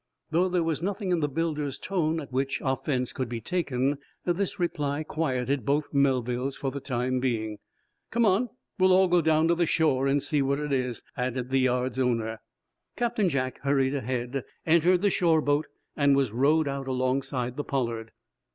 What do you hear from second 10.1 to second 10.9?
see what it